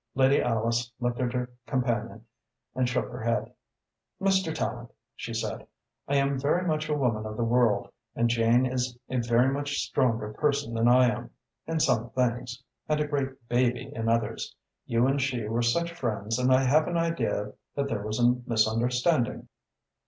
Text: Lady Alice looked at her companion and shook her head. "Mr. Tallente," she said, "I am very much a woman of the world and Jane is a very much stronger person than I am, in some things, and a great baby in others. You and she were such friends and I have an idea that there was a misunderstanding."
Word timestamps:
Lady 0.15 0.41
Alice 0.41 0.91
looked 0.99 1.19
at 1.21 1.31
her 1.33 1.51
companion 1.67 2.25
and 2.73 2.89
shook 2.89 3.05
her 3.11 3.21
head. 3.21 3.53
"Mr. 4.19 4.51
Tallente," 4.51 4.89
she 5.15 5.31
said, 5.31 5.67
"I 6.07 6.15
am 6.15 6.39
very 6.39 6.67
much 6.67 6.89
a 6.89 6.95
woman 6.97 7.27
of 7.27 7.37
the 7.37 7.43
world 7.43 7.87
and 8.15 8.27
Jane 8.27 8.65
is 8.65 8.97
a 9.11 9.17
very 9.17 9.53
much 9.53 9.75
stronger 9.75 10.33
person 10.33 10.73
than 10.73 10.87
I 10.87 11.11
am, 11.11 11.29
in 11.67 11.79
some 11.79 12.09
things, 12.09 12.63
and 12.89 12.99
a 12.99 13.05
great 13.07 13.47
baby 13.47 13.91
in 13.93 14.09
others. 14.09 14.55
You 14.87 15.05
and 15.05 15.21
she 15.21 15.47
were 15.47 15.61
such 15.61 15.93
friends 15.93 16.39
and 16.39 16.51
I 16.51 16.63
have 16.63 16.87
an 16.87 16.97
idea 16.97 17.53
that 17.75 17.87
there 17.87 18.01
was 18.01 18.19
a 18.19 18.39
misunderstanding." 18.47 19.49